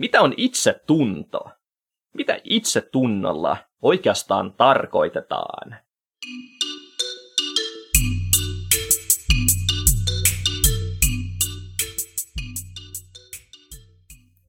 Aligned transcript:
Mitä 0.00 0.20
on 0.20 0.34
itsetunto? 0.36 1.40
Mitä 2.14 2.38
itsetunnolla 2.44 3.56
oikeastaan 3.82 4.52
tarkoitetaan? 4.52 5.76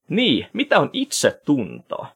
Niin, 0.09 0.47
mitä 0.53 0.79
on 0.79 0.89
itsetunto? 0.93 2.07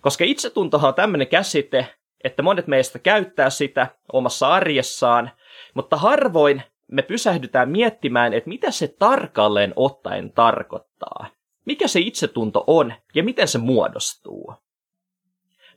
Koska 0.00 0.24
itsetuntohan 0.24 0.88
on 0.88 0.94
tämmöinen 0.94 1.28
käsite, 1.28 1.94
että 2.24 2.42
monet 2.42 2.66
meistä 2.66 2.98
käyttää 2.98 3.50
sitä 3.50 3.86
omassa 4.12 4.48
arjessaan, 4.48 5.30
mutta 5.74 5.96
harvoin 5.96 6.62
me 6.92 7.02
pysähdytään 7.02 7.68
miettimään, 7.68 8.34
että 8.34 8.48
mitä 8.48 8.70
se 8.70 8.88
tarkalleen 8.98 9.72
ottaen 9.76 10.32
tarkoittaa. 10.32 11.33
Mikä 11.64 11.88
se 11.88 12.00
itsetunto 12.00 12.64
on 12.66 12.94
ja 13.14 13.22
miten 13.22 13.48
se 13.48 13.58
muodostuu. 13.58 14.54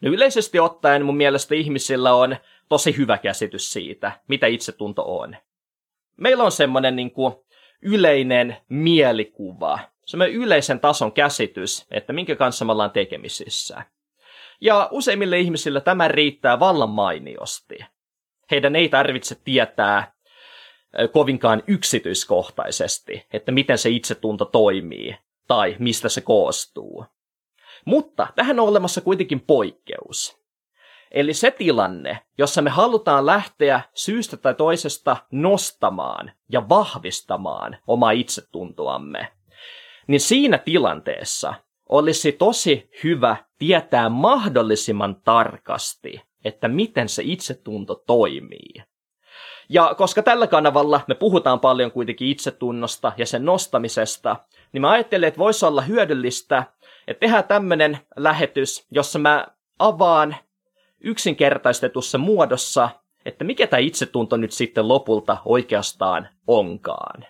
No 0.02 0.12
yleisesti 0.12 0.60
ottaen 0.60 1.06
mun 1.06 1.18
mielestä 1.18 1.56
ihmisillä 1.56 2.14
on 2.14 2.38
tosi 2.70 2.98
hyvä 2.98 3.18
käsitys 3.18 3.74
siitä, 3.74 4.12
mitä 4.28 4.48
itsetunto 4.48 5.18
on. 5.18 5.36
Meillä 6.18 6.44
on 6.44 6.52
semmoinen 6.52 6.96
niin 6.96 7.12
kuin 7.12 7.34
yleinen 7.82 8.58
mielikuva, 8.70 9.80
semmoinen 10.06 10.36
yleisen 10.36 10.80
tason 10.80 11.12
käsitys, 11.12 11.86
että 11.92 12.14
minkä 12.14 12.36
kanssa 12.36 12.66
me 12.66 12.72
ollaan 12.72 12.92
tekemisissä. 12.92 13.84
Ja 14.62 14.90
useimmille 14.92 15.40
ihmisille 15.40 15.82
tämä 15.82 16.08
riittää 16.08 16.60
vallan 16.60 16.90
mainiosti. 16.90 17.78
Heidän 18.52 18.76
ei 18.76 18.90
tarvitse 18.90 19.36
tietää 19.44 20.14
kovinkaan 21.12 21.64
yksityiskohtaisesti, 21.68 23.26
että 23.34 23.52
miten 23.52 23.78
se 23.78 23.90
itsetunto 23.90 24.46
toimii 24.46 25.18
tai 25.48 25.76
mistä 25.80 26.10
se 26.10 26.22
koostuu. 26.22 27.06
Mutta 27.86 28.28
tähän 28.36 28.60
on 28.60 28.68
olemassa 28.68 29.02
kuitenkin 29.02 29.40
poikkeus. 29.40 30.38
Eli 31.12 31.34
se 31.34 31.52
tilanne, 31.52 32.20
jossa 32.38 32.62
me 32.62 32.70
halutaan 32.70 33.26
lähteä 33.26 33.82
syystä 33.94 34.38
tai 34.38 34.54
toisesta 34.54 35.18
nostamaan 35.32 36.32
ja 36.50 36.70
vahvistamaan 36.70 37.78
omaa 37.88 38.12
itsetuntoamme, 38.12 39.32
niin 40.08 40.20
siinä 40.22 40.58
tilanteessa 40.58 41.54
olisi 41.90 42.32
tosi 42.32 42.90
hyvä 43.04 43.38
tietää 43.60 44.10
mahdollisimman 44.10 45.22
tarkasti, 45.22 46.22
että 46.46 46.68
miten 46.68 47.10
se 47.10 47.24
itsetunto 47.26 47.96
toimii. 47.96 48.84
Ja 49.70 49.96
koska 49.98 50.24
tällä 50.24 50.48
kanavalla 50.48 51.02
me 51.08 51.16
puhutaan 51.16 51.60
paljon 51.60 51.92
kuitenkin 51.92 52.28
itsetunnosta 52.28 53.12
ja 53.18 53.26
sen 53.26 53.46
nostamisesta, 53.46 54.36
niin 54.74 54.82
mä 54.82 54.90
ajattelen, 54.92 55.28
että 55.28 55.38
voisi 55.38 55.66
olla 55.66 55.82
hyödyllistä, 55.82 56.64
että 57.08 57.20
tehdään 57.20 57.44
tämmöinen 57.44 57.98
lähetys, 58.16 58.88
jossa 58.92 59.20
mä 59.20 59.48
avaan 59.80 60.36
yksinkertaistetussa 61.02 62.18
muodossa, 62.18 62.90
että 63.26 63.44
mikä 63.44 63.68
tämä 63.68 63.80
itsetunto 63.80 64.38
nyt 64.38 64.52
sitten 64.52 64.88
lopulta 64.88 65.38
oikeastaan 65.46 66.30
onkaan. 66.48 67.26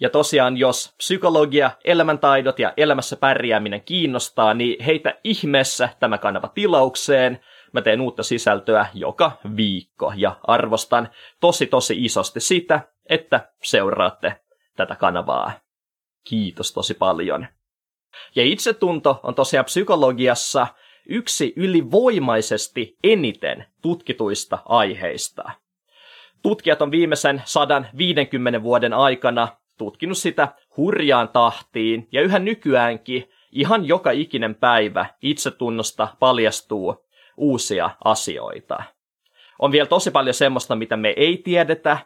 Ja 0.00 0.10
tosiaan, 0.10 0.56
jos 0.56 0.94
psykologia, 0.96 1.70
elämäntaidot 1.84 2.58
ja 2.58 2.72
elämässä 2.76 3.16
pärjääminen 3.16 3.82
kiinnostaa, 3.82 4.54
niin 4.54 4.84
heitä 4.84 5.18
ihmeessä 5.24 5.88
tämä 6.00 6.18
kanava 6.18 6.48
tilaukseen. 6.48 7.40
Mä 7.72 7.82
teen 7.82 8.00
uutta 8.00 8.22
sisältöä 8.22 8.86
joka 8.94 9.32
viikko 9.56 10.12
ja 10.16 10.36
arvostan 10.42 11.08
tosi 11.40 11.66
tosi 11.66 12.04
isosti 12.04 12.40
sitä, 12.40 12.80
että 13.08 13.48
seuraatte 13.62 14.40
tätä 14.76 14.96
kanavaa. 14.96 15.52
Kiitos 16.24 16.72
tosi 16.72 16.94
paljon. 16.94 17.46
Ja 18.34 18.44
itsetunto 18.44 19.20
on 19.22 19.34
tosiaan 19.34 19.64
psykologiassa 19.64 20.66
yksi 21.08 21.52
ylivoimaisesti 21.56 22.96
eniten 23.04 23.66
tutkituista 23.82 24.58
aiheista. 24.64 25.50
Tutkijat 26.42 26.82
on 26.82 26.90
viimeisen 26.90 27.42
150 27.44 28.62
vuoden 28.62 28.92
aikana 28.92 29.48
tutkinut 29.78 30.18
sitä 30.18 30.48
hurjaan 30.76 31.28
tahtiin, 31.28 32.08
ja 32.12 32.22
yhä 32.22 32.38
nykyäänkin 32.38 33.30
ihan 33.52 33.88
joka 33.88 34.10
ikinen 34.10 34.54
päivä 34.54 35.06
itsetunnosta 35.22 36.08
paljastuu 36.18 37.06
uusia 37.36 37.90
asioita. 38.04 38.82
On 39.58 39.72
vielä 39.72 39.86
tosi 39.86 40.10
paljon 40.10 40.34
semmoista, 40.34 40.76
mitä 40.76 40.96
me 40.96 41.14
ei 41.16 41.36
tiedetä, 41.36 41.98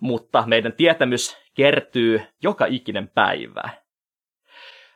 mutta 0.00 0.44
meidän 0.46 0.72
tietämys 0.72 1.36
kertyy 1.54 2.22
joka 2.42 2.66
ikinen 2.66 3.08
päivä. 3.08 3.70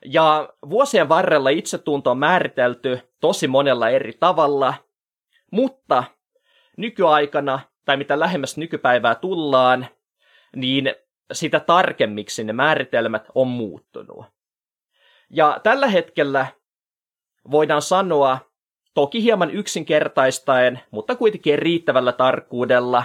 Ja 0.04 0.48
vuosien 0.70 1.08
varrella 1.08 1.48
itsetunto 1.48 2.10
on 2.10 2.18
määritelty 2.18 3.00
tosi 3.20 3.48
monella 3.48 3.88
eri 3.88 4.12
tavalla, 4.20 4.74
mutta 5.50 6.04
nykyaikana, 6.76 7.60
tai 7.84 7.96
mitä 7.96 8.20
lähemmäs 8.20 8.56
nykypäivää 8.56 9.14
tullaan, 9.14 9.86
niin 10.56 10.94
sitä 11.32 11.60
tarkemmiksi 11.60 12.44
ne 12.44 12.52
määritelmät 12.52 13.26
on 13.34 13.48
muuttunut. 13.48 14.26
Ja 15.30 15.60
tällä 15.62 15.86
hetkellä 15.86 16.46
voidaan 17.50 17.82
sanoa, 17.82 18.38
toki 18.94 19.22
hieman 19.22 19.50
yksinkertaistaen, 19.50 20.80
mutta 20.90 21.16
kuitenkin 21.16 21.58
riittävällä 21.58 22.12
tarkkuudella, 22.12 23.04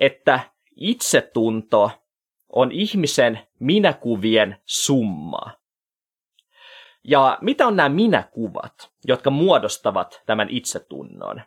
että 0.00 0.40
itsetunto 0.76 1.90
on 2.48 2.72
ihmisen 2.72 3.38
minäkuvien 3.58 4.56
summa. 4.66 5.52
Ja 7.04 7.38
mitä 7.40 7.66
on 7.66 7.76
nämä 7.76 7.88
minäkuvat, 7.88 8.90
jotka 9.04 9.30
muodostavat 9.30 10.22
tämän 10.26 10.48
itsetunnon? 10.50 11.42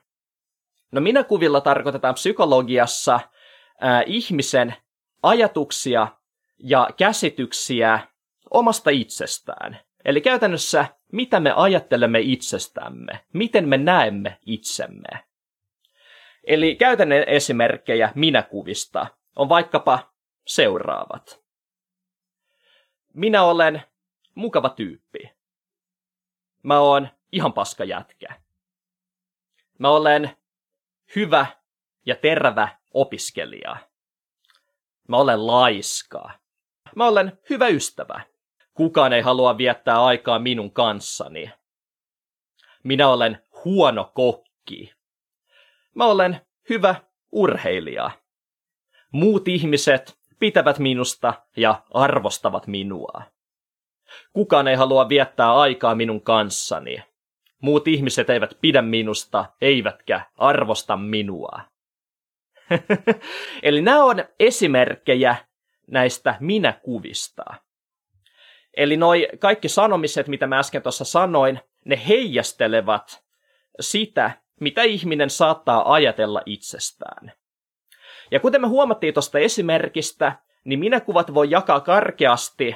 No 0.92 1.02
minäkuvilla 1.02 1.62
tarkoitetaan 1.62 2.14
psykologiassa 2.14 3.20
ää, 3.82 4.02
ihmisen 4.06 4.76
ajatuksia 5.24 6.08
ja 6.60 6.90
käsityksiä 6.98 8.00
omasta 8.52 8.90
itsestään. 8.90 9.80
Eli 10.06 10.22
käytännössä, 10.22 10.86
mitä 11.12 11.40
me 11.40 11.54
ajattelemme 11.56 12.20
itsestämme, 12.20 13.20
miten 13.34 13.70
me 13.70 13.78
näemme 13.78 14.40
itsemme. 14.46 15.26
Eli 16.48 16.76
käytännön 16.76 17.24
esimerkkejä 17.28 18.12
minäkuvista 18.16 19.08
on 19.36 19.50
vaikkapa 19.50 20.14
seuraavat. 20.48 21.44
Minä 23.14 23.44
olen 23.44 23.82
mukava 24.36 24.70
tyyppi. 24.70 25.32
Mä 26.64 26.80
oon 26.80 27.10
ihan 27.32 27.54
paska 27.54 27.84
jätkä. 27.84 28.42
Mä 29.80 29.90
olen 29.90 30.38
hyvä 31.16 31.46
ja 32.06 32.16
tervä 32.16 32.68
opiskelija. 32.94 33.78
Mä 35.08 35.18
olen 35.18 35.48
laiskaa. 35.48 36.40
Mä 36.96 37.08
olen 37.08 37.40
hyvä 37.50 37.68
ystävä. 37.68 38.22
Kukaan 38.74 39.14
ei 39.14 39.22
halua 39.22 39.58
viettää 39.58 40.06
aikaa 40.06 40.40
minun 40.40 40.72
kanssani. 40.72 41.52
Minä 42.84 43.10
olen 43.10 43.44
huono 43.66 44.12
kokki. 44.14 44.95
Mä 45.96 46.06
olen 46.06 46.42
hyvä 46.70 46.96
urheilija. 47.32 48.12
Muut 49.12 49.48
ihmiset 49.48 50.18
pitävät 50.40 50.80
minusta 50.80 51.34
ja 51.58 51.84
arvostavat 51.94 52.68
minua. 52.68 53.22
Kukaan 54.34 54.68
ei 54.68 54.76
halua 54.76 55.10
viettää 55.10 55.54
aikaa 55.54 55.96
minun 55.96 56.22
kanssani. 56.22 56.98
Muut 57.62 57.88
ihmiset 57.88 58.30
eivät 58.30 58.58
pidä 58.62 58.82
minusta, 58.82 59.46
eivätkä 59.62 60.22
arvosta 60.38 60.98
minua. 60.98 61.62
Eli 63.64 63.82
nämä 63.82 64.04
on 64.04 64.26
esimerkkejä 64.40 65.36
näistä 65.88 66.36
minäkuvista. 66.40 67.46
Eli 68.78 68.98
noi 68.98 69.28
kaikki 69.40 69.70
sanomiset, 69.70 70.28
mitä 70.28 70.48
mä 70.48 70.60
äsken 70.60 70.82
tuossa 70.82 71.06
sanoin, 71.06 71.60
ne 71.86 72.02
heijastelevat 72.08 73.24
sitä, 73.80 74.45
mitä 74.60 74.84
ihminen 74.84 75.30
saattaa 75.30 75.94
ajatella 75.94 76.42
itsestään. 76.46 77.32
Ja 78.32 78.40
kuten 78.40 78.62
me 78.62 78.68
huomattiin 78.68 79.14
tuosta 79.14 79.40
esimerkistä, 79.40 80.40
niin 80.66 80.80
minäkuvat 80.80 81.34
voi 81.34 81.50
jakaa 81.50 81.80
karkeasti 81.80 82.76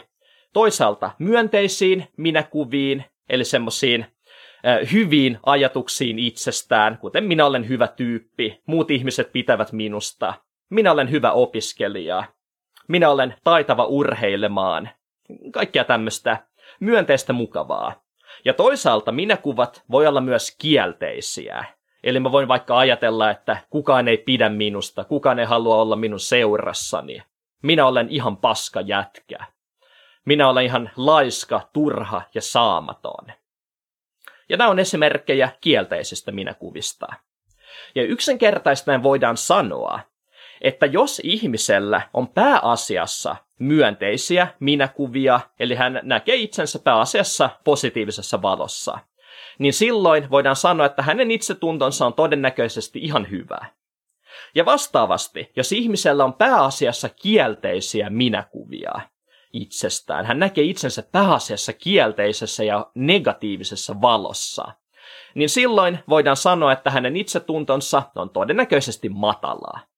toisaalta 0.54 1.12
myönteisiin 1.20 2.08
minäkuviin, 2.18 3.06
eli 3.30 3.46
semmoisiin 3.46 4.06
hyviin 4.92 5.40
ajatuksiin 5.46 6.20
itsestään, 6.20 6.98
kuten 6.98 7.24
minä 7.24 7.46
olen 7.46 7.68
hyvä 7.68 7.88
tyyppi, 7.88 8.62
muut 8.66 8.92
ihmiset 8.92 9.32
pitävät 9.32 9.72
minusta, 9.72 10.34
minä 10.70 10.92
olen 10.92 11.12
hyvä 11.12 11.32
opiskelija, 11.32 12.24
minä 12.88 13.10
olen 13.10 13.36
taitava 13.44 13.86
urheilemaan, 13.86 14.90
kaikkea 15.52 15.84
tämmöistä 15.84 16.38
myönteistä 16.80 17.34
mukavaa. 17.34 18.09
Ja 18.46 18.54
toisaalta 18.54 19.12
minäkuvat 19.12 19.84
voi 19.92 20.08
olla 20.08 20.22
myös 20.22 20.56
kielteisiä. 20.58 21.66
Eli 22.04 22.20
mä 22.20 22.32
voin 22.32 22.48
vaikka 22.48 22.78
ajatella, 22.78 23.32
että 23.32 23.58
kukaan 23.70 24.08
ei 24.08 24.18
pidä 24.18 24.50
minusta, 24.50 25.04
kukaan 25.04 25.40
ei 25.40 25.46
halua 25.46 25.76
olla 25.76 25.96
minun 25.96 26.20
seurassani. 26.20 27.24
Minä 27.64 27.86
olen 27.86 28.10
ihan 28.10 28.38
paska 28.38 28.82
jätkä. 28.82 29.46
minä 30.26 30.50
olen 30.50 30.66
ihan 30.66 30.92
laiska, 30.96 31.70
turha 31.74 32.22
ja 32.34 32.42
saamaton. 32.42 33.28
Ja 34.50 34.58
nämä 34.58 34.70
on 34.70 34.80
esimerkkejä 34.80 35.50
kielteisistä 35.62 36.32
minäkuvista. 36.32 37.08
Ja 37.96 38.04
yksinkertaistaen 38.04 39.04
voidaan 39.04 39.38
sanoa, 39.38 40.00
että 40.62 40.86
jos 40.86 41.22
ihmisellä 41.24 42.02
on 42.14 42.28
pääasiassa 42.28 43.36
myönteisiä 43.60 44.48
minäkuvia, 44.60 45.40
eli 45.60 45.76
hän 45.76 46.00
näkee 46.04 46.36
itsensä 46.36 46.80
pääasiassa 46.80 47.50
positiivisessa 47.64 48.42
valossa, 48.42 49.00
niin 49.60 49.74
silloin 49.74 50.30
voidaan 50.30 50.56
sanoa, 50.56 50.86
että 50.86 51.02
hänen 51.02 51.32
itsetuntonsa 51.32 52.06
on 52.06 52.14
todennäköisesti 52.14 53.00
ihan 53.00 53.30
hyvä. 53.30 53.66
Ja 54.56 54.66
vastaavasti, 54.66 55.52
jos 55.56 55.72
ihmisellä 55.72 56.26
on 56.26 56.34
pääasiassa 56.34 57.10
kielteisiä 57.10 58.10
minäkuvia 58.10 58.92
itsestään, 59.54 60.26
hän 60.26 60.40
näkee 60.40 60.64
itsensä 60.64 61.04
pääasiassa 61.12 61.74
kielteisessä 61.74 62.64
ja 62.64 62.92
negatiivisessa 62.96 64.02
valossa, 64.02 64.72
niin 65.36 65.50
silloin 65.50 66.00
voidaan 66.10 66.38
sanoa, 66.38 66.72
että 66.72 66.92
hänen 66.92 67.16
itsetuntonsa 67.16 68.04
on 68.16 68.30
todennäköisesti 68.30 69.10
matalaa. 69.10 69.89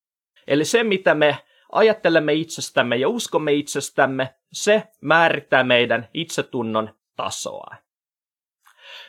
Eli 0.47 0.65
se, 0.65 0.83
mitä 0.83 1.15
me 1.15 1.37
ajattelemme 1.71 2.33
itsestämme 2.33 2.95
ja 2.95 3.09
uskomme 3.09 3.53
itsestämme, 3.53 4.35
se 4.53 4.83
määrittää 5.01 5.63
meidän 5.63 6.09
itsetunnon 6.13 6.95
tasoa. 7.15 7.75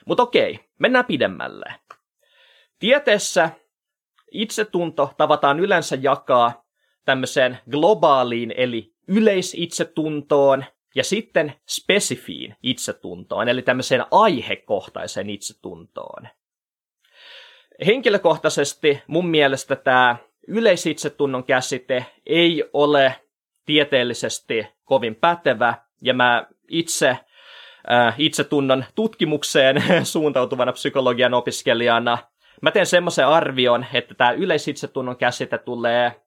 Mutta 0.07 0.23
okei, 0.23 0.59
mennään 0.79 1.05
pidemmälle. 1.05 1.75
Tieteessä 2.79 3.51
itsetunto 4.33 5.15
tavataan 5.17 5.61
yleensä 5.61 5.99
jakaa 6.01 6.65
tämmöiseen 7.05 7.59
globaaliin 7.71 8.55
eli 8.57 8.95
yleisitsetuntoon 9.09 10.65
ja 10.95 11.05
sitten 11.05 11.55
spesifiin 11.69 12.57
itsetuntoon, 12.63 13.49
eli 13.49 13.63
tämmöiseen 13.63 14.05
aihekohtaiseen 14.11 15.31
itsetuntoon. 15.31 16.29
Henkilökohtaisesti 17.87 19.03
mun 19.07 19.27
mielestä 19.27 19.77
tämä 19.77 20.17
yleisitsetunnon 20.49 21.45
käsite 21.45 22.07
ei 22.27 22.65
ole 22.73 23.15
tieteellisesti 23.67 24.67
kovin 24.85 25.15
pätevä, 25.15 25.75
ja 26.03 26.15
mä 26.15 26.47
itse 26.69 27.09
äh, 27.09 28.15
itsetunnon 28.19 28.85
tutkimukseen 28.95 29.83
suuntautuvana 30.05 30.73
psykologian 30.73 31.35
opiskelijana 31.35 32.19
mä 32.63 32.71
teen 32.71 32.87
semmoisen 32.87 33.27
arvion, 33.27 33.87
että 33.93 34.15
tämä 34.15 34.33
yleisitsetunnon 34.33 35.17
käsite 35.17 35.59
tulee 35.59 36.23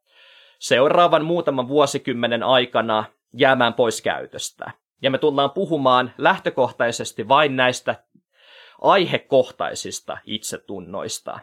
seuraavan 0.60 1.26
muutaman 1.26 1.68
vuosikymmenen 1.68 2.44
aikana 2.44 3.04
jäämään 3.34 3.74
pois 3.74 4.02
käytöstä. 4.02 4.72
Ja 5.02 5.12
me 5.12 5.18
tullaan 5.18 5.52
puhumaan 5.52 6.14
lähtökohtaisesti 6.18 7.28
vain 7.28 7.56
näistä 7.56 7.96
aihekohtaisista 8.82 10.18
itsetunnoista. 10.26 11.40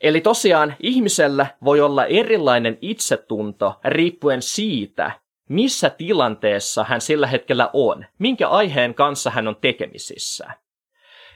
Eli 0.00 0.20
tosiaan 0.20 0.76
ihmisellä 0.80 1.46
voi 1.64 1.80
olla 1.80 2.06
erilainen 2.06 2.78
itsetunto 2.80 3.80
riippuen 3.84 4.42
siitä, 4.42 5.10
missä 5.48 5.90
tilanteessa 5.90 6.84
hän 6.84 7.00
sillä 7.00 7.26
hetkellä 7.26 7.70
on, 7.72 8.06
minkä 8.18 8.48
aiheen 8.48 8.94
kanssa 8.94 9.30
hän 9.30 9.48
on 9.48 9.56
tekemisissä. 9.56 10.50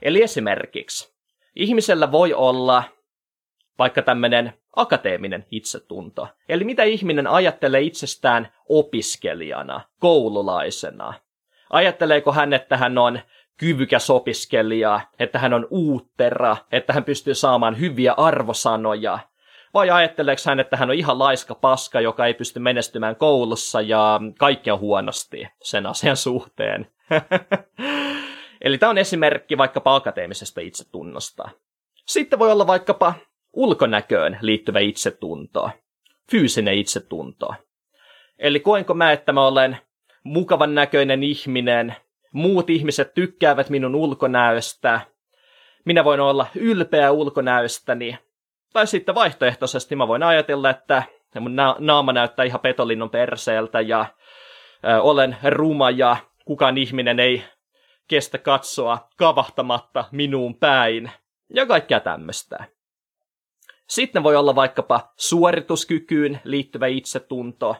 Eli 0.03 0.23
esimerkiksi 0.23 1.15
ihmisellä 1.57 2.12
voi 2.12 2.35
olla 2.35 2.83
vaikka 3.79 4.03
tämmöinen 4.03 4.53
akateeminen 4.77 5.47
itsetunto. 5.51 6.29
Eli 6.49 6.65
mitä 6.65 6.83
ihminen 6.83 7.27
ajattelee 7.27 7.81
itsestään 7.81 8.53
opiskelijana, 8.69 9.81
koululaisena. 10.01 11.15
Ajatteleeko 11.71 12.33
hän, 12.33 12.53
että 12.53 12.77
hän 12.77 12.99
on 12.99 13.21
kyvykäs 13.56 14.11
opiskelija, 14.11 15.00
että 15.19 15.38
hän 15.38 15.55
on 15.55 15.67
uuttera, 15.70 16.56
että 16.73 16.93
hän 16.93 17.05
pystyy 17.05 17.35
saamaan 17.35 17.81
hyviä 17.81 18.12
arvosanoja, 18.12 19.19
vai 19.75 19.91
ajatteleeko 19.91 20.43
hän, 20.47 20.61
että 20.61 20.76
hän 20.76 20.91
on 20.91 20.97
ihan 20.97 21.19
laiska 21.19 21.55
paska, 21.55 22.00
joka 22.00 22.26
ei 22.26 22.35
pysty 22.35 22.61
menestymään 22.61 23.17
koulussa 23.17 23.81
ja 23.81 24.20
kaikki 24.38 24.70
on 24.70 24.81
huonosti 24.81 25.49
sen 25.62 25.87
asian 25.87 26.17
suhteen. 26.17 26.87
Eli 28.64 28.79
tämä 28.79 28.91
on 28.91 28.99
esimerkki 28.99 29.58
vaikkapa 29.58 29.94
akateemisesta 29.94 30.61
itsetunnosta. 30.61 31.49
Sitten 32.06 32.38
voi 32.38 32.52
olla 32.52 32.67
vaikkapa 32.67 33.14
ulkonäköön 33.52 34.38
liittyvä 34.41 34.79
itsetunto, 34.79 35.70
fyysinen 36.31 36.75
itsetunto. 36.75 37.55
Eli 38.38 38.61
koenko 38.61 38.94
mä, 38.94 39.12
että 39.12 39.32
mä 39.32 39.47
olen 39.47 39.79
mukavan 40.25 40.75
näköinen 40.75 41.23
ihminen, 41.23 41.97
muut 42.32 42.71
ihmiset 42.71 43.15
tykkäävät 43.15 43.71
minun 43.71 43.94
ulkonäöstä, 43.94 45.00
minä 45.85 46.05
voin 46.05 46.21
olla 46.21 46.47
ylpeä 46.55 47.11
ulkonäöstäni, 47.11 48.19
tai 48.73 48.87
sitten 48.87 49.15
vaihtoehtoisesti 49.15 49.97
mä 49.97 50.09
voin 50.09 50.23
ajatella, 50.23 50.71
että 50.71 51.03
mun 51.41 51.56
naama 51.79 52.12
näyttää 52.12 52.44
ihan 52.44 52.61
petolinnon 52.61 53.11
perseeltä 53.11 53.81
ja 53.81 54.06
ö, 54.85 55.03
olen 55.03 55.37
ruma 55.50 55.91
ja 55.91 56.17
kukaan 56.44 56.79
ihminen 56.79 57.21
ei 57.21 57.44
kestä 58.09 58.38
katsoa 58.38 59.09
kavahtamatta 59.17 60.05
minuun 60.12 60.55
päin 60.55 61.11
ja 61.55 61.67
kaikkea 61.67 62.00
tämmöistä. 62.00 62.65
Sitten 63.88 64.23
voi 64.23 64.37
olla 64.37 64.55
vaikkapa 64.55 65.12
suorituskykyyn 65.17 66.41
liittyvä 66.44 66.87
itsetunto. 66.87 67.76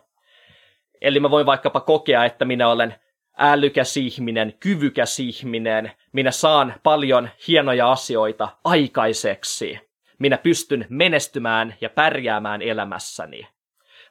Eli 1.01 1.21
mä 1.21 1.31
voin 1.31 1.47
vaikkapa 1.47 1.81
kokea, 1.81 2.25
että 2.25 2.45
minä 2.45 2.69
olen 2.69 2.95
älykäs 3.39 3.97
ihminen, 3.97 4.55
kyvykäs 4.61 5.21
ihminen, 5.21 5.93
minä 6.13 6.31
saan 6.31 6.75
paljon 6.83 7.29
hienoja 7.49 7.93
asioita 7.93 8.49
aikaiseksi, 8.65 9.79
minä 10.19 10.39
pystyn 10.39 10.87
menestymään 10.89 11.75
ja 11.81 11.91
pärjäämään 11.91 12.63
elämässäni. 12.63 13.49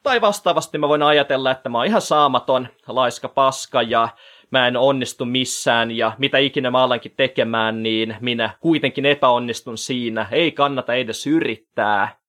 Tai 0.02 0.20
vastaavasti 0.20 0.78
mä 0.78 0.88
voin 0.88 1.02
ajatella, 1.02 1.50
että 1.50 1.68
mä 1.68 1.78
oon 1.78 1.86
ihan 1.86 2.00
saamaton, 2.00 2.68
laiska 2.86 3.28
paska 3.28 3.82
ja 3.82 4.08
mä 4.50 4.68
en 4.68 4.76
onnistu 4.76 5.24
missään 5.24 5.90
ja 5.90 6.12
mitä 6.18 6.38
ikinä 6.38 6.70
mä 6.70 6.82
alankin 6.82 7.14
tekemään, 7.16 7.82
niin 7.82 8.16
minä 8.20 8.50
kuitenkin 8.60 9.06
epäonnistun 9.06 9.78
siinä, 9.78 10.26
ei 10.30 10.52
kannata 10.52 10.94
edes 10.94 11.26
yrittää. 11.26 12.20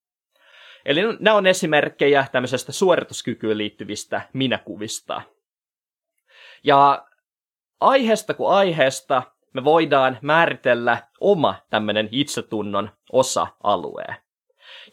Eli 0.86 1.02
nämä 1.20 1.36
on 1.36 1.48
esimerkkejä 1.48 2.26
tämmöisestä 2.32 2.72
suorituskykyyn 2.72 3.58
liittyvistä 3.58 4.22
minäkuvista. 4.34 5.22
Ja 6.64 7.06
aiheesta 7.80 8.34
kuin 8.34 8.54
aiheesta 8.54 9.24
me 9.54 9.64
voidaan 9.64 10.18
määritellä 10.22 10.98
oma 11.20 11.56
tämmöinen 11.70 12.10
itsetunnon 12.12 12.90
osa-alue. 13.12 14.06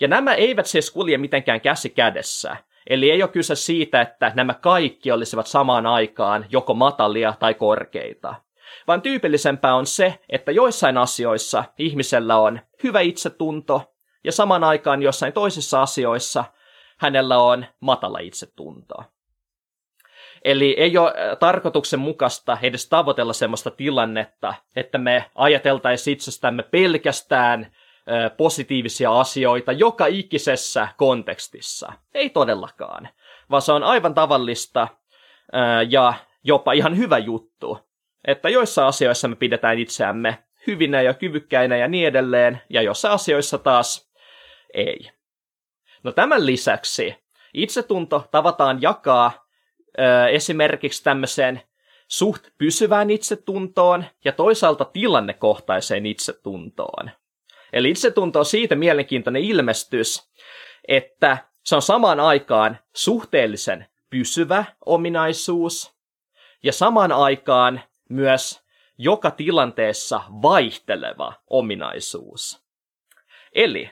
Ja 0.01 0.09
nämä 0.09 0.35
eivät 0.35 0.67
siis 0.67 0.91
kulje 0.91 1.19
mitenkään 1.19 1.61
käsi 1.61 1.91
kädessä. 1.91 2.57
Eli 2.91 3.11
ei 3.11 3.23
ole 3.23 3.31
kyse 3.31 3.55
siitä, 3.55 4.01
että 4.01 4.33
nämä 4.35 4.55
kaikki 4.55 5.13
olisivat 5.13 5.47
samaan 5.47 5.87
aikaan 5.87 6.47
joko 6.51 6.75
matalia 6.75 7.35
tai 7.39 7.55
korkeita. 7.55 8.35
Vaan 8.87 9.03
tyypillisempää 9.03 9.75
on 9.75 9.87
se, 9.87 10.19
että 10.29 10.53
joissain 10.53 10.99
asioissa 10.99 11.65
ihmisellä 11.79 12.37
on 12.37 12.61
hyvä 12.83 13.01
itsetunto, 13.01 13.95
ja 14.25 14.33
samaan 14.33 14.65
aikaan 14.65 15.03
jossain 15.03 15.33
toisissa 15.33 15.83
asioissa 15.83 16.45
hänellä 16.99 17.39
on 17.39 17.67
matala 17.81 18.19
itsetunto. 18.19 18.95
Eli 20.45 20.75
ei 20.79 20.99
ole 20.99 21.09
äh, 21.09 21.37
tarkoituksenmukaista 21.39 22.59
edes 22.63 22.89
tavoitella 22.89 23.33
sellaista 23.33 23.71
tilannetta, 23.71 24.55
että 24.77 24.99
me 24.99 25.31
ajateltaisiin 25.35 26.13
itsestämme 26.13 26.63
pelkästään 26.63 27.65
äh, 27.65 28.37
positiivisia 28.37 29.21
asioita 29.21 29.73
joka 29.73 30.07
ikisessä 30.07 30.89
kontekstissa. 30.97 31.93
Ei 32.15 32.31
todellakaan, 32.31 33.09
vaan 33.51 33.63
se 33.63 33.73
on 33.73 33.83
aivan 33.83 34.15
tavallista 34.15 34.83
äh, 34.83 34.89
ja 35.91 36.15
jopa 36.45 36.73
ihan 36.73 36.97
hyvä 36.97 37.19
juttu, 37.19 37.79
että 38.25 38.49
joissa 38.49 38.87
asioissa 38.87 39.29
me 39.29 39.37
pidetään 39.37 39.79
itseämme 39.79 40.39
hyvinä 40.67 41.03
ja 41.03 41.15
kyvykkäinä 41.15 41.77
ja 41.77 41.89
niin 41.89 42.09
edelleen, 42.09 42.63
ja 42.71 42.83
joissa 42.83 43.13
asioissa 43.13 43.59
taas 43.59 44.13
ei. 44.75 45.11
No 46.03 46.13
tämän 46.13 46.47
lisäksi 46.47 47.15
itsetunto 47.55 48.29
tavataan 48.31 48.83
jakaa 48.83 49.48
esimerkiksi 50.33 51.05
tämmöiseen 51.05 51.63
suht 52.09 52.43
pysyvään 52.59 53.11
itsetuntoon 53.11 54.05
ja 54.25 54.33
toisaalta 54.33 54.85
tilannekohtaiseen 54.85 56.07
itsetuntoon. 56.07 57.11
Eli 57.73 57.91
itsetunto 57.91 58.39
on 58.39 58.47
siitä 58.47 58.75
mielenkiintoinen 58.75 59.43
ilmestys, 59.43 60.31
että 60.89 61.39
se 61.65 61.77
on 61.77 61.83
samaan 61.83 62.21
aikaan 62.21 62.79
suhteellisen 62.95 63.87
pysyvä 64.11 64.65
ominaisuus 64.87 65.99
ja 66.63 66.73
samaan 66.73 67.13
aikaan 67.13 67.81
myös 68.09 68.63
joka 68.99 69.31
tilanteessa 69.31 70.21
vaihteleva 70.43 71.33
ominaisuus. 71.51 72.65
Eli 73.53 73.91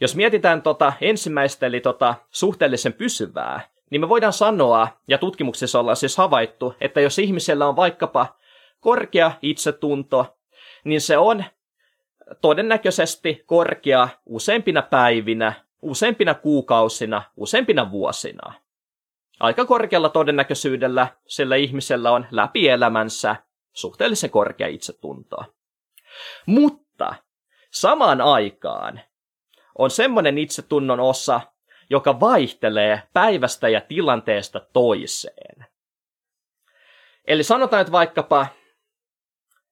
jos 0.00 0.16
mietitään 0.16 0.62
tota 0.62 0.92
ensimmäistä, 1.00 1.66
eli 1.66 1.80
tota 1.80 2.14
suhteellisen 2.30 2.92
pysyvää, 2.92 3.71
niin 3.92 4.00
me 4.00 4.08
voidaan 4.08 4.32
sanoa, 4.32 4.88
ja 5.08 5.18
tutkimuksissa 5.18 5.80
ollaan 5.80 5.96
siis 5.96 6.16
havaittu, 6.16 6.74
että 6.80 7.00
jos 7.00 7.18
ihmisellä 7.18 7.68
on 7.68 7.76
vaikkapa 7.76 8.36
korkea 8.80 9.32
itsetunto, 9.42 10.36
niin 10.84 11.00
se 11.00 11.18
on 11.18 11.44
todennäköisesti 12.40 13.42
korkea 13.46 14.08
useimpina 14.26 14.82
päivinä, 14.82 15.52
useimpina 15.82 16.34
kuukausina, 16.34 17.22
useimpina 17.36 17.90
vuosina. 17.90 18.52
Aika 19.40 19.64
korkealla 19.64 20.08
todennäköisyydellä 20.08 21.08
sillä 21.26 21.56
ihmisellä 21.56 22.10
on 22.10 22.26
läpi 22.30 22.68
elämänsä 22.68 23.36
suhteellisen 23.72 24.30
korkea 24.30 24.66
itsetunto. 24.66 25.36
Mutta 26.46 27.14
samaan 27.70 28.20
aikaan 28.20 29.00
on 29.78 29.90
semmoinen 29.90 30.38
itsetunnon 30.38 31.00
osa, 31.00 31.40
joka 31.92 32.20
vaihtelee 32.20 33.02
päivästä 33.12 33.68
ja 33.68 33.80
tilanteesta 33.80 34.60
toiseen. 34.72 35.66
Eli 37.24 37.42
sanotaan 37.42 37.84
nyt 37.84 37.92
vaikkapa, 37.92 38.46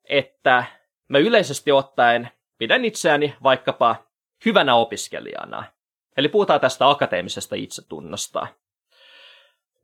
että 0.05 0.65
mä 1.09 1.19
yleisesti 1.19 1.73
ottaen 1.73 2.31
pidän 2.59 2.85
itseäni 2.85 3.35
vaikkapa 3.43 3.97
hyvänä 4.45 4.75
opiskelijana. 4.75 5.65
Eli 6.17 6.29
puhutaan 6.29 6.61
tästä 6.61 6.89
akateemisesta 6.91 7.57
itsetunnosta. 7.57 8.47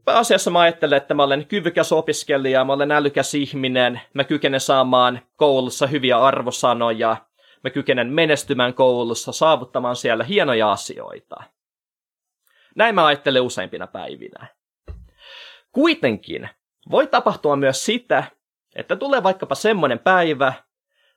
Pääasiassa 0.04 0.50
mä 0.50 0.60
ajattelen, 0.60 0.96
että 0.96 1.14
mä 1.14 1.22
olen 1.22 1.46
kyvykäs 1.46 1.92
opiskelija, 1.92 2.64
mä 2.64 2.72
olen 2.72 2.92
älykäs 2.92 3.34
ihminen, 3.34 4.00
mä 4.14 4.24
kykenen 4.24 4.60
saamaan 4.60 5.20
koulussa 5.36 5.86
hyviä 5.86 6.18
arvosanoja, 6.18 7.16
mä 7.64 7.70
kykenen 7.70 8.12
menestymään 8.12 8.74
koulussa, 8.74 9.32
saavuttamaan 9.32 9.96
siellä 9.96 10.24
hienoja 10.24 10.72
asioita. 10.72 11.55
Näin 12.76 12.94
mä 12.94 13.06
ajattelen 13.06 13.42
useimpina 13.42 13.86
päivinä. 13.86 14.46
Kuitenkin 15.72 16.48
voi 16.90 17.06
tapahtua 17.06 17.56
myös 17.56 17.84
sitä, 17.84 18.24
että 18.76 18.96
tulee 18.96 19.22
vaikkapa 19.22 19.54
semmoinen 19.54 19.98
päivä, 19.98 20.52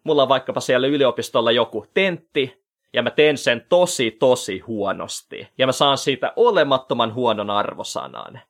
mulla 0.04 0.24
on 0.24 0.30
vaikkapa 0.30 0.60
siellä 0.60 0.88
yliopistolla 0.88 1.51
joku 1.51 1.86
tentti, 1.94 2.66
ja 2.94 3.04
mä 3.04 3.10
teen 3.10 3.38
sen 3.38 3.66
tosi, 3.70 4.12
tosi 4.12 4.60
huonosti. 4.60 5.48
Ja 5.58 5.66
mä 5.66 5.72
saan 5.72 5.98
siitä 5.98 6.34
olemattoman 6.36 7.13
huonon 7.13 7.50
arvosanan. 7.50 8.42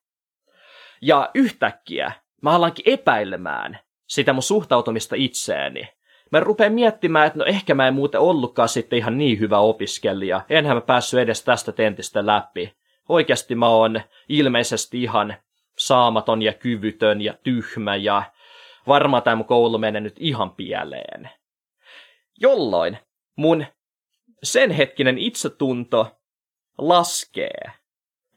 Ja 1.01 1.31
yhtäkkiä 1.35 2.11
mä 2.41 2.51
alankin 2.51 2.93
epäilemään 2.93 3.79
sitä 4.07 4.33
mun 4.33 4.43
suhtautumista 4.43 5.15
itseeni. 5.15 5.89
Mä 6.31 6.39
rupean 6.39 6.73
miettimään, 6.73 7.27
että 7.27 7.39
no 7.39 7.45
ehkä 7.45 7.73
mä 7.73 7.87
en 7.87 7.93
muuten 7.93 8.21
ollutkaan 8.21 8.69
sitten 8.69 8.99
ihan 8.99 9.17
niin 9.17 9.39
hyvä 9.39 9.59
opiskelija. 9.59 10.41
Enhän 10.49 10.77
mä 10.77 10.81
päässyt 10.81 11.19
edes 11.19 11.43
tästä 11.43 11.71
tentistä 11.71 12.25
läpi. 12.25 12.78
Oikeasti 13.09 13.55
mä 13.55 13.67
oon 13.67 14.01
ilmeisesti 14.29 15.03
ihan 15.03 15.35
saamaton 15.77 16.41
ja 16.41 16.53
kyvytön 16.53 17.21
ja 17.21 17.33
tyhmä 17.43 17.95
ja 17.95 18.23
varmaan 18.87 19.23
tämä 19.23 19.35
mun 19.35 19.45
koulu 19.45 19.77
menee 19.77 20.01
nyt 20.01 20.15
ihan 20.19 20.55
pieleen. 20.55 21.29
Jolloin 22.39 22.97
mun 23.35 23.65
sen 24.43 24.71
hetkinen 24.71 25.17
itsetunto 25.17 26.19
laskee. 26.77 27.71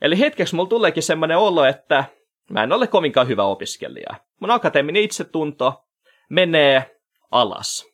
Eli 0.01 0.19
hetkeksi 0.19 0.55
mulla 0.55 0.69
tuleekin 0.69 1.03
semmoinen 1.03 1.39
olo, 1.39 1.65
että 1.65 2.05
mä 2.51 2.63
en 2.63 2.73
ole 2.73 2.87
kovinkaan 2.87 3.29
hyvä 3.29 3.45
opiskelija. 3.45 4.15
Mun 4.41 4.51
akateeminen 4.51 5.03
itsetunto 5.03 5.85
menee 6.31 7.01
alas. 7.31 7.87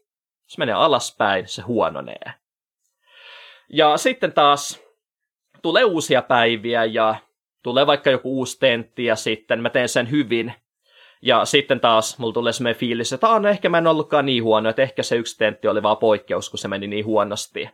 Se 0.47 0.59
menee 0.59 0.75
alaspäin, 0.75 1.49
se 1.49 1.63
huononee. 1.63 2.35
Ja 3.69 3.97
sitten 3.97 4.33
taas 4.33 4.88
tulee 5.63 5.85
uusia 5.85 6.23
päiviä 6.23 6.85
ja 6.85 7.15
tulee 7.63 7.87
vaikka 7.87 8.11
joku 8.11 8.39
uusi 8.39 8.59
tentti 8.59 9.05
ja 9.05 9.17
sitten 9.17 9.61
mä 9.61 9.71
teen 9.71 9.89
sen 9.89 10.11
hyvin. 10.11 10.55
Ja 11.23 11.45
sitten 11.45 11.81
taas 11.81 12.19
mulla 12.19 12.33
tulee 12.33 12.53
semmoinen 12.53 12.81
fiilis, 12.81 13.13
että 13.13 13.39
no 13.39 13.49
ehkä 13.49 13.69
mä 13.69 13.79
en 13.79 13.87
ollutkaan 13.87 14.27
niin 14.27 14.45
huono, 14.45 14.69
että 14.69 14.83
ehkä 14.83 15.03
se 15.03 15.17
yksi 15.17 15.39
tentti 15.39 15.69
oli 15.69 15.83
vaan 15.83 15.97
poikkeus, 15.97 16.51
kun 16.51 16.59
se 16.59 16.69
meni 16.69 16.87
niin 16.87 17.05
huonosti. 17.05 17.71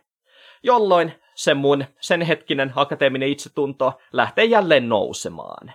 Jolloin 0.63 1.13
se 1.35 1.53
mun 1.53 1.85
sen 1.99 2.21
hetkinen 2.21 2.73
akateeminen 2.75 3.29
itsetunto 3.29 3.93
lähtee 4.13 4.45
jälleen 4.45 4.89
nousemaan. 4.89 5.73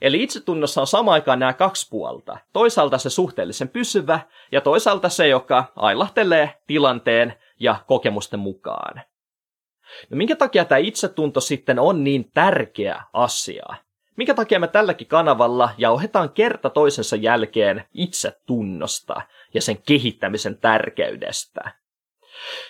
Eli 0.00 0.22
itsetunnossa 0.22 0.80
on 0.80 0.86
samaan 0.86 1.14
aikaan 1.14 1.38
nämä 1.38 1.52
kaksi 1.52 1.88
puolta. 1.90 2.38
Toisaalta 2.52 2.98
se 2.98 3.10
suhteellisen 3.10 3.68
pysyvä 3.68 4.20
ja 4.52 4.60
toisaalta 4.60 5.08
se, 5.08 5.28
joka 5.28 5.64
ailahtelee 5.76 6.54
tilanteen 6.66 7.34
ja 7.60 7.76
kokemusten 7.86 8.40
mukaan. 8.40 9.02
No 10.10 10.16
minkä 10.16 10.36
takia 10.36 10.64
tämä 10.64 10.78
itsetunto 10.78 11.40
sitten 11.40 11.78
on 11.78 12.04
niin 12.04 12.30
tärkeä 12.34 13.02
asia? 13.12 13.66
Minkä 14.16 14.34
takia 14.34 14.60
me 14.60 14.68
tälläkin 14.68 15.06
kanavalla 15.06 15.70
jauhetaan 15.78 16.30
kerta 16.30 16.70
toisensa 16.70 17.16
jälkeen 17.16 17.84
itsetunnosta 17.94 19.22
ja 19.54 19.62
sen 19.62 19.82
kehittämisen 19.82 20.58
tärkeydestä? 20.58 21.72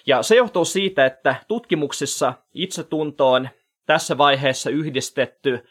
Ja 0.07 0.23
se 0.23 0.37
johtuu 0.37 0.65
siitä, 0.65 1.07
että 1.07 1.37
tutkimuksissa 1.49 2.35
itsetunto 2.55 3.33
on 3.33 3.49
tässä 3.87 4.19
vaiheessa 4.19 4.71
yhdistetty 4.71 5.65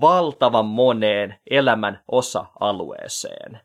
valtavan 0.00 0.66
moneen 0.66 1.40
elämän 1.50 2.02
osa-alueeseen. 2.08 3.60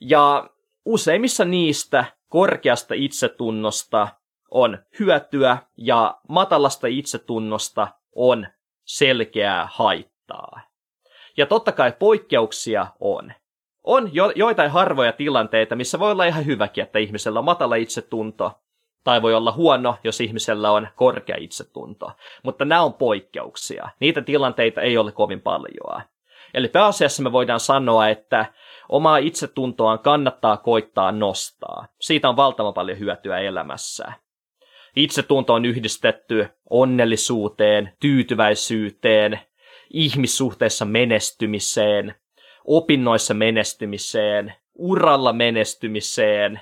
Ja 0.00 0.50
useimmissa 0.84 1.44
niistä 1.44 2.04
korkeasta 2.28 2.94
itsetunnosta 2.94 4.08
on 4.56 4.78
hyötyä 4.98 5.58
ja 5.76 6.16
matalasta 6.28 6.86
itsetunnosta 6.86 7.88
on 8.14 8.46
selkeää 8.84 9.68
haittaa. 9.72 10.60
Ja 11.36 11.46
totta 11.46 11.72
kai 11.72 11.92
poikkeuksia 11.98 12.86
on. 13.00 13.32
On 13.84 14.10
jo, 14.12 14.32
joitain 14.36 14.70
harvoja 14.70 15.12
tilanteita, 15.12 15.76
missä 15.76 15.98
voi 15.98 16.12
olla 16.12 16.24
ihan 16.24 16.46
hyväkin, 16.46 16.84
että 16.84 16.98
ihmisellä 16.98 17.38
on 17.38 17.44
matala 17.44 17.74
itsetunto, 17.74 18.52
tai 19.04 19.22
voi 19.22 19.34
olla 19.34 19.52
huono, 19.52 19.96
jos 20.04 20.20
ihmisellä 20.20 20.70
on 20.70 20.88
korkea 20.96 21.36
itsetunto. 21.38 22.12
Mutta 22.42 22.64
nämä 22.64 22.82
on 22.82 22.94
poikkeuksia. 22.94 23.88
Niitä 24.00 24.22
tilanteita 24.22 24.80
ei 24.80 24.98
ole 24.98 25.12
kovin 25.12 25.40
paljon. 25.40 26.02
Eli 26.54 26.68
pääasiassa 26.68 27.22
me 27.22 27.32
voidaan 27.32 27.60
sanoa, 27.60 28.08
että 28.08 28.46
omaa 28.88 29.16
itsetuntoaan 29.16 29.98
kannattaa 29.98 30.56
koittaa 30.56 31.12
nostaa. 31.12 31.86
Siitä 32.00 32.28
on 32.28 32.36
valtavan 32.36 32.74
paljon 32.74 32.98
hyötyä 32.98 33.38
elämässä. 33.38 34.12
Itsetunto 34.96 35.54
on 35.54 35.64
yhdistetty 35.64 36.48
onnellisuuteen, 36.70 37.92
tyytyväisyyteen, 38.00 39.40
ihmissuhteessa 39.90 40.84
menestymiseen, 40.84 42.14
opinnoissa 42.64 43.34
menestymiseen, 43.34 44.54
uralla 44.74 45.32
menestymiseen, 45.32 46.60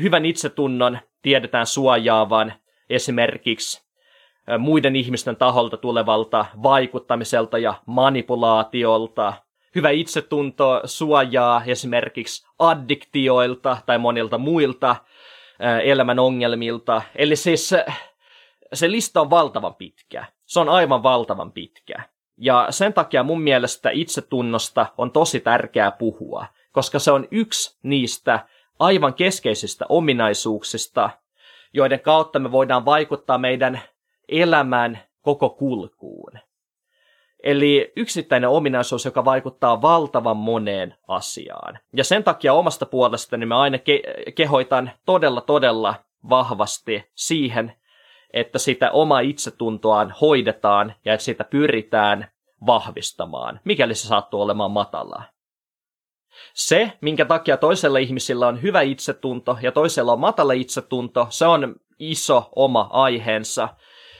hyvän 0.00 0.26
itsetunnon 0.26 0.98
tiedetään 1.22 1.66
suojaavan 1.66 2.52
esimerkiksi 2.90 3.82
muiden 4.58 4.96
ihmisten 4.96 5.36
taholta 5.36 5.76
tulevalta 5.76 6.46
vaikuttamiselta 6.62 7.58
ja 7.58 7.74
manipulaatiolta. 7.86 9.32
Hyvä 9.74 9.90
itsetunto 9.90 10.80
suojaa 10.84 11.62
esimerkiksi 11.66 12.46
addiktioilta 12.58 13.76
tai 13.86 13.98
monilta 13.98 14.38
muilta 14.38 14.96
elämän 15.84 16.18
ongelmilta. 16.18 17.02
Eli 17.14 17.36
siis 17.36 17.74
se 18.72 18.90
lista 18.90 19.20
on 19.20 19.30
valtavan 19.30 19.74
pitkä. 19.74 20.24
Se 20.46 20.60
on 20.60 20.68
aivan 20.68 21.02
valtavan 21.02 21.52
pitkä. 21.52 22.02
Ja 22.36 22.66
sen 22.70 22.92
takia 22.92 23.22
mun 23.22 23.40
mielestä 23.42 23.90
itsetunnosta 23.90 24.86
on 24.98 25.10
tosi 25.10 25.40
tärkeää 25.40 25.90
puhua, 25.90 26.46
koska 26.72 26.98
se 26.98 27.12
on 27.12 27.28
yksi 27.30 27.78
niistä 27.82 28.46
aivan 28.78 29.14
keskeisistä 29.14 29.86
ominaisuuksista, 29.88 31.10
joiden 31.72 32.00
kautta 32.00 32.38
me 32.38 32.52
voidaan 32.52 32.84
vaikuttaa 32.84 33.38
meidän 33.38 33.80
elämän 34.28 34.98
koko 35.20 35.50
kulkuun. 35.50 36.32
Eli 37.42 37.92
yksittäinen 37.96 38.50
ominaisuus, 38.50 39.04
joka 39.04 39.24
vaikuttaa 39.24 39.82
valtavan 39.82 40.36
moneen 40.36 40.94
asiaan. 41.08 41.78
Ja 41.96 42.04
sen 42.04 42.24
takia 42.24 42.52
omasta 42.52 42.86
puolestani 42.86 43.46
mä 43.46 43.60
aina 43.60 43.76
ke- 43.76 44.32
kehoitan 44.32 44.90
todella, 45.06 45.40
todella 45.40 45.94
vahvasti 46.28 47.10
siihen, 47.14 47.72
että 48.32 48.58
sitä 48.58 48.90
omaa 48.90 49.20
itsetuntoaan 49.20 50.14
hoidetaan 50.20 50.94
ja 51.04 51.14
että 51.14 51.24
sitä 51.24 51.44
pyritään 51.44 52.30
vahvistamaan, 52.66 53.60
mikäli 53.64 53.94
se 53.94 54.08
sattuu 54.08 54.42
olemaan 54.42 54.70
matalaa. 54.70 55.24
Se, 56.54 56.92
minkä 57.00 57.24
takia 57.24 57.56
toisella 57.56 57.98
ihmisillä 57.98 58.48
on 58.48 58.62
hyvä 58.62 58.80
itsetunto 58.80 59.58
ja 59.62 59.72
toisella 59.72 60.12
on 60.12 60.20
matala 60.20 60.52
itsetunto, 60.52 61.26
se 61.30 61.46
on 61.46 61.76
iso 61.98 62.48
oma 62.56 62.88
aiheensa. 62.92 63.68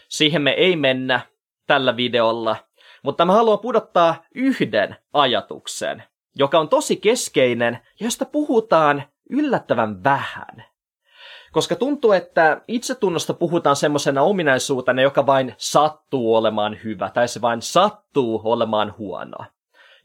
Siihen 0.08 0.42
me 0.42 0.50
ei 0.50 0.76
mennä 0.76 1.20
tällä 1.66 1.96
videolla, 1.96 2.56
mutta 3.02 3.24
mä 3.24 3.32
haluan 3.32 3.58
pudottaa 3.58 4.24
yhden 4.34 4.96
ajatuksen, 5.12 6.02
joka 6.34 6.58
on 6.58 6.68
tosi 6.68 6.96
keskeinen 6.96 7.78
ja 8.00 8.06
josta 8.06 8.24
puhutaan 8.24 9.02
yllättävän 9.30 10.04
vähän. 10.04 10.64
Koska 11.52 11.76
tuntuu, 11.76 12.12
että 12.12 12.60
itsetunnosta 12.68 13.34
puhutaan 13.34 13.76
semmoisena 13.76 14.22
ominaisuutena, 14.22 15.02
joka 15.02 15.26
vain 15.26 15.54
sattuu 15.56 16.36
olemaan 16.36 16.78
hyvä, 16.84 17.10
tai 17.10 17.28
se 17.28 17.40
vain 17.40 17.62
sattuu 17.62 18.40
olemaan 18.44 18.94
huono. 18.98 19.38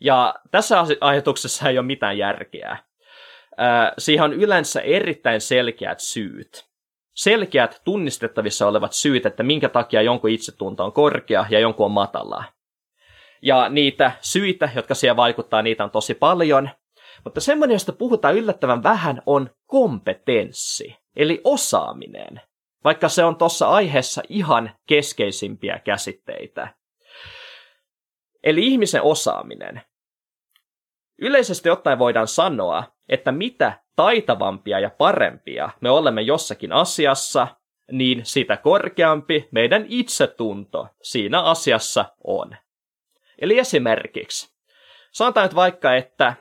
Ja 0.02 0.36
tässä 0.52 0.86
ajatuksessa 1.02 1.70
ei 1.70 1.78
ole 1.78 1.86
mitään 1.86 2.18
järkeä. 2.18 2.78
siihen 3.98 4.24
on 4.24 4.34
yleensä 4.34 4.82
erittäin 4.82 5.42
selkeät 5.42 6.00
syyt. 6.00 6.66
Selkeät 7.14 7.82
tunnistettavissa 7.84 8.68
olevat 8.68 8.94
syyt, 8.94 9.26
että 9.26 9.44
minkä 9.44 9.70
takia 9.70 10.02
jonkun 10.02 10.30
itsetunto 10.30 10.86
on 10.86 10.94
korkea 10.94 11.46
ja 11.50 11.60
jonkun 11.60 11.86
on 11.86 11.92
matala. 11.92 12.44
Ja 13.42 13.70
niitä 13.70 14.12
syitä, 14.22 14.70
jotka 14.76 14.96
siellä 14.96 15.16
vaikuttaa, 15.16 15.62
niitä 15.62 15.84
on 15.84 15.92
tosi 15.92 16.14
paljon. 16.14 16.70
Mutta 17.24 17.42
semmoinen, 17.42 17.76
josta 17.76 17.94
puhutaan 17.94 18.36
yllättävän 18.36 18.84
vähän, 18.84 19.22
on 19.26 19.50
kompetenssi, 19.66 20.98
eli 21.16 21.42
osaaminen. 21.44 22.42
Vaikka 22.84 23.10
se 23.10 23.24
on 23.24 23.36
tuossa 23.36 23.70
aiheessa 23.70 24.22
ihan 24.30 24.72
keskeisimpiä 24.88 25.80
käsitteitä. 25.80 26.68
Eli 28.44 28.68
ihmisen 28.68 29.02
osaaminen. 29.02 29.82
Yleisesti 31.22 31.70
ottaen 31.70 32.00
voidaan 32.00 32.28
sanoa, 32.28 32.84
että 33.10 33.32
mitä 33.32 33.80
taitavampia 33.96 34.80
ja 34.80 34.90
parempia 34.90 35.70
me 35.82 35.90
olemme 35.90 36.22
jossakin 36.22 36.74
asiassa, 36.74 37.48
niin 37.92 38.26
sitä 38.26 38.58
korkeampi 38.58 39.48
meidän 39.52 39.86
itsetunto 39.90 40.88
siinä 41.02 41.42
asiassa 41.42 42.06
on. 42.24 42.56
Eli 43.40 43.60
esimerkiksi, 43.60 44.56
sanotaan 45.12 45.46
nyt 45.46 45.56
vaikka, 45.56 45.96
että 45.96 46.36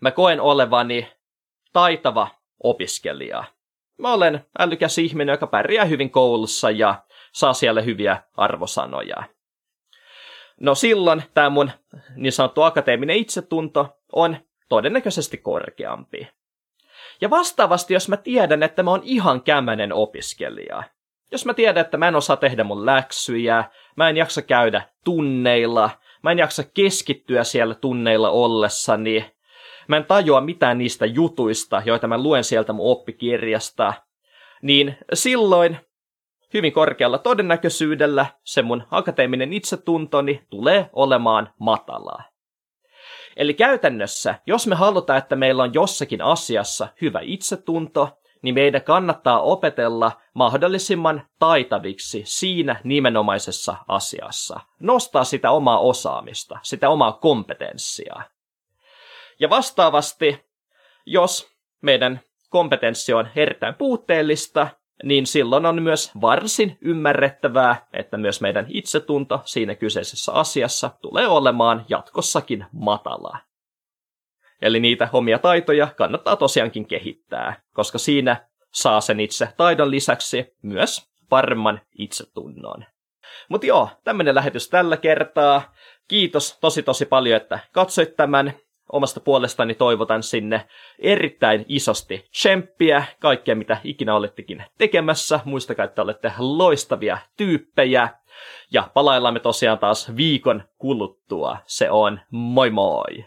mä 0.00 0.10
koen 0.10 0.40
olevani 0.40 1.12
taitava 1.72 2.28
opiskelija. 2.62 3.44
Mä 3.98 4.12
olen 4.12 4.46
älykäs 4.58 4.98
ihminen, 4.98 5.32
joka 5.32 5.46
pärjää 5.46 5.84
hyvin 5.84 6.10
koulussa 6.10 6.70
ja 6.70 7.02
saa 7.32 7.52
siellä 7.52 7.80
hyviä 7.80 8.22
arvosanoja. 8.36 9.22
No 10.60 10.74
silloin 10.74 11.22
tämä 11.34 11.50
mun 11.50 11.70
niin 12.16 12.32
sanottu 12.32 12.62
akateeminen 12.62 13.16
itsetunto 13.16 13.98
on 14.12 14.36
todennäköisesti 14.68 15.38
korkeampi. 15.38 16.28
Ja 17.20 17.30
vastaavasti, 17.30 17.94
jos 17.94 18.08
mä 18.08 18.16
tiedän, 18.16 18.62
että 18.62 18.82
mä 18.82 18.90
oon 18.90 19.02
ihan 19.04 19.42
kämänen 19.42 19.92
opiskelija, 19.92 20.82
jos 21.32 21.46
mä 21.46 21.54
tiedän, 21.54 21.80
että 21.80 21.96
mä 21.96 22.08
en 22.08 22.16
osaa 22.16 22.36
tehdä 22.36 22.64
mun 22.64 22.86
läksyjä, 22.86 23.64
mä 23.96 24.08
en 24.08 24.16
jaksa 24.16 24.42
käydä 24.42 24.82
tunneilla, 25.04 25.90
mä 26.22 26.30
en 26.30 26.38
jaksa 26.38 26.62
keskittyä 26.74 27.44
siellä 27.44 27.74
tunneilla 27.74 28.30
ollessani, 28.30 29.34
mä 29.88 29.96
en 29.96 30.04
tajua 30.04 30.40
mitään 30.40 30.78
niistä 30.78 31.06
jutuista, 31.06 31.82
joita 31.84 32.06
mä 32.06 32.22
luen 32.22 32.44
sieltä 32.44 32.72
mun 32.72 32.90
oppikirjasta, 32.90 33.92
niin 34.62 34.96
silloin 35.14 35.78
hyvin 36.54 36.72
korkealla 36.72 37.18
todennäköisyydellä 37.18 38.26
se 38.44 38.62
mun 38.62 38.84
akateeminen 38.90 39.52
itsetuntoni 39.52 40.42
tulee 40.50 40.90
olemaan 40.92 41.52
matalaa. 41.58 42.22
Eli 43.36 43.54
käytännössä, 43.54 44.34
jos 44.46 44.66
me 44.66 44.74
halutaan, 44.74 45.18
että 45.18 45.36
meillä 45.36 45.62
on 45.62 45.74
jossakin 45.74 46.22
asiassa 46.22 46.88
hyvä 47.00 47.20
itsetunto, 47.22 48.18
niin 48.42 48.54
meidän 48.54 48.82
kannattaa 48.82 49.40
opetella 49.40 50.12
mahdollisimman 50.34 51.22
taitaviksi 51.38 52.22
siinä 52.26 52.80
nimenomaisessa 52.84 53.76
asiassa. 53.88 54.60
Nostaa 54.80 55.24
sitä 55.24 55.50
omaa 55.50 55.78
osaamista, 55.78 56.58
sitä 56.62 56.88
omaa 56.88 57.12
kompetenssia. 57.12 58.14
Ja 59.40 59.50
vastaavasti, 59.50 60.44
jos 61.06 61.48
meidän 61.82 62.20
kompetenssi 62.50 63.12
on 63.12 63.28
erittäin 63.36 63.74
puutteellista, 63.74 64.68
niin 65.02 65.26
silloin 65.26 65.66
on 65.66 65.82
myös 65.82 66.10
varsin 66.20 66.78
ymmärrettävää, 66.80 67.86
että 67.92 68.16
myös 68.16 68.40
meidän 68.40 68.66
itsetunto 68.68 69.40
siinä 69.44 69.74
kyseisessä 69.74 70.32
asiassa 70.32 70.90
tulee 71.02 71.28
olemaan 71.28 71.84
jatkossakin 71.88 72.66
matalaa. 72.72 73.47
Eli 74.62 74.80
niitä 74.80 75.08
omia 75.12 75.38
taitoja 75.38 75.88
kannattaa 75.96 76.36
tosiaankin 76.36 76.86
kehittää, 76.86 77.62
koska 77.72 77.98
siinä 77.98 78.48
saa 78.72 79.00
sen 79.00 79.20
itse 79.20 79.48
taidon 79.56 79.90
lisäksi 79.90 80.46
myös 80.62 81.08
paremman 81.28 81.80
itsetunnon. 81.98 82.84
Mutta 83.48 83.66
joo, 83.66 83.88
tämmöinen 84.04 84.34
lähetys 84.34 84.68
tällä 84.68 84.96
kertaa. 84.96 85.74
Kiitos 86.08 86.58
tosi 86.60 86.82
tosi 86.82 87.06
paljon, 87.06 87.36
että 87.36 87.58
katsoit 87.72 88.16
tämän 88.16 88.52
omasta 88.92 89.20
puolestani 89.20 89.74
toivotan 89.74 90.22
sinne 90.22 90.68
erittäin 90.98 91.64
isosti 91.68 92.28
tsemppiä, 92.30 93.04
kaikkea 93.20 93.54
mitä 93.54 93.76
ikinä 93.84 94.14
olettekin 94.14 94.64
tekemässä. 94.78 95.40
Muistakaa, 95.44 95.84
että 95.84 96.02
olette 96.02 96.32
loistavia 96.38 97.18
tyyppejä. 97.36 98.08
Ja 98.72 98.90
palaillamme 98.94 99.40
tosiaan 99.40 99.78
taas 99.78 100.16
viikon 100.16 100.62
kuluttua. 100.78 101.56
Se 101.66 101.90
on 101.90 102.20
moi 102.30 102.70
moi! 102.70 103.24